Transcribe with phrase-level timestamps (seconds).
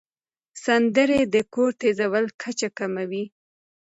[0.63, 3.25] سندرې د کورتیزول کچه کموي.